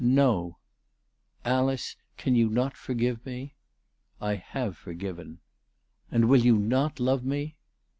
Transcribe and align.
"No!"" 0.23 0.57
Alice, 1.45 1.95
can 2.17 2.33
you 2.33 2.49
not 2.49 2.75
forgive 2.75 3.23
me?"" 3.23 3.53
I 4.19 4.33
have 4.33 4.75
forgiven."" 4.75 5.41
And 6.11 6.27
will 6.27 6.41
you 6.43 6.57
not 6.57 6.99
love 6.99 7.23
me 7.23 7.55